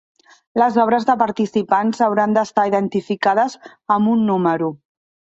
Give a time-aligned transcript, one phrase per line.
[0.59, 3.57] Les obres dels participants hauran d'estar identificades
[3.97, 4.71] amb un número.